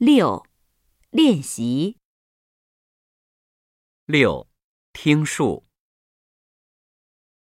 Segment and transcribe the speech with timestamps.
[0.00, 0.46] 六、
[1.10, 1.96] 练习。
[4.06, 4.48] 六、
[4.92, 5.66] 听数。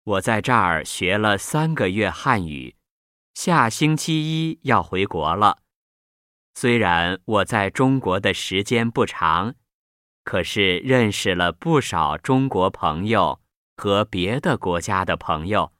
[0.02, 2.74] 我在这儿学了三个月汉语，
[3.34, 5.58] 下星期一要回国了。
[6.54, 9.54] 虽然我在中国的时间不长，
[10.24, 13.42] 可是认识了不少中国朋友
[13.76, 15.74] 和别的国家的朋友，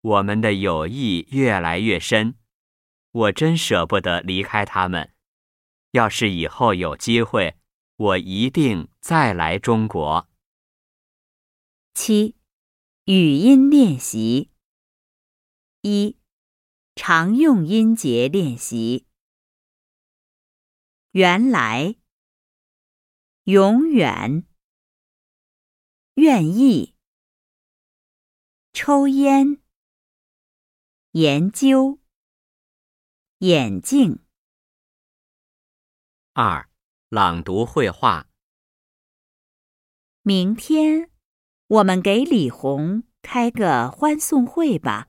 [0.00, 2.38] 我们的友谊越来越深。
[3.10, 5.11] 我真舍不得离开他们。
[5.92, 7.58] 要是以后有机会，
[7.96, 10.26] 我一定再来中国。
[11.92, 12.34] 七、
[13.04, 14.50] 语音练习。
[15.82, 16.16] 一、
[16.94, 19.06] 常用音节练习。
[21.10, 21.96] 原来，
[23.44, 24.46] 永远，
[26.14, 26.94] 愿意，
[28.72, 29.60] 抽烟，
[31.10, 31.98] 研究，
[33.40, 34.20] 眼镜。
[36.34, 36.66] 二、
[37.10, 38.26] 朗读绘画。
[40.22, 41.10] 明天，
[41.66, 45.08] 我们给李红开个欢送会吧。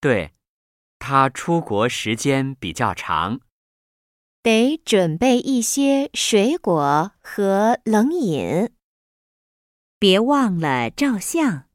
[0.00, 0.32] 对，
[0.98, 3.40] 他出国时间比较长，
[4.42, 8.72] 得准备一些水果和冷饮。
[9.98, 11.68] 别忘了照相。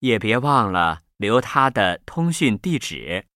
[0.00, 3.26] 也别忘了留他的通讯地址。